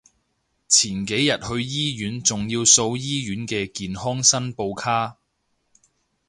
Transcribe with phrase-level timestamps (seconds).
[0.67, 5.17] 前幾日去醫院仲要掃醫院嘅健康申報卡